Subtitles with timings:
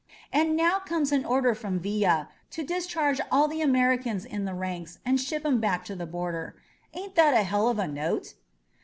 [0.33, 4.97] And now comes an order from Villa to discharge all the Americans in the ranks
[5.05, 6.55] and ship 'em back to the border.
[6.95, 8.33] Ain't that a hell of a note?"